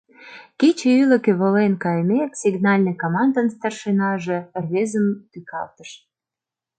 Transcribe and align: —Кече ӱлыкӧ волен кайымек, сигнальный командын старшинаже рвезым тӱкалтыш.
—Кече 0.59 0.89
ӱлыкӧ 1.01 1.31
волен 1.39 1.73
кайымек, 1.83 2.31
сигнальный 2.41 2.97
командын 3.03 3.47
старшинаже 3.55 4.37
рвезым 4.63 5.07
тӱкалтыш. 5.31 5.89